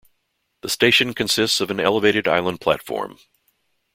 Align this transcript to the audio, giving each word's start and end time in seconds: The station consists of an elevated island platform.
The 0.63 0.69
station 0.69 1.13
consists 1.13 1.61
of 1.61 1.69
an 1.69 1.79
elevated 1.79 2.27
island 2.27 2.59
platform. 2.59 3.19